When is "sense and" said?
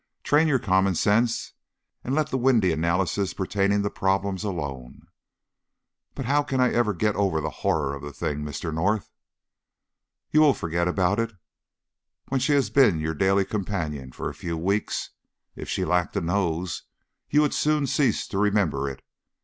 0.95-2.15